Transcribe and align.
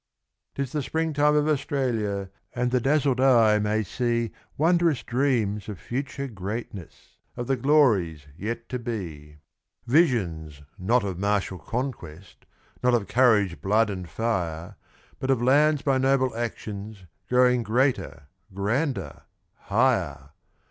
'Tis 0.55 0.71
the 0.71 0.81
Springtime 0.81 1.35
of 1.35 1.47
Australia, 1.47 2.31
and 2.55 2.71
the 2.71 2.81
dazzled 2.81 3.21
eye 3.21 3.59
may 3.59 3.83
see 3.83 4.31
Wondrous 4.57 5.03
dreams 5.03 5.69
of 5.69 5.77
future 5.79 6.27
greatness 6.27 7.17
of 7.37 7.45
the 7.45 7.55
glories 7.55 8.25
yet 8.35 8.67
to 8.69 8.79
be: 8.79 9.37
Visions 9.85 10.63
not 10.79 11.03
of 11.03 11.19
martial 11.19 11.59
conquest 11.59 12.47
not 12.81 12.95
of 12.95 13.07
courage, 13.07 13.61
blood 13.61 13.91
and 13.91 14.09
fire 14.09 14.75
But 15.19 15.29
of 15.29 15.39
lands 15.39 15.83
by 15.83 15.99
noble 15.99 16.35
actions 16.35 17.05
growing 17.29 17.61
greater, 17.61 18.23
grander, 18.51 19.21
higher! 19.55 20.31